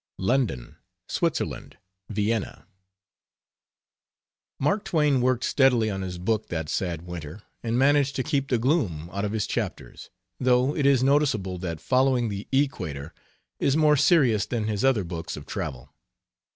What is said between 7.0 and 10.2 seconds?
winter and managed to keep the gloom out of his chapters,